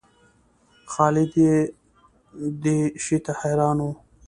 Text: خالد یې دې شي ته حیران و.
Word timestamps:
خالد 0.91 1.31
یې 1.43 1.55
دې 2.63 2.79
شي 3.03 3.17
ته 3.25 3.31
حیران 3.39 3.77
و. 3.83 3.87